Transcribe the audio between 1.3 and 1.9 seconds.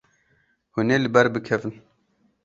bikevin.